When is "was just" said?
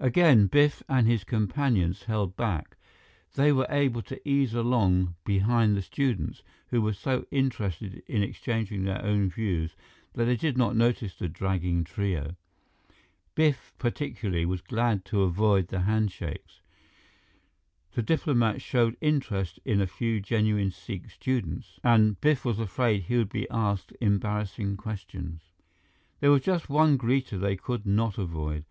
26.32-26.68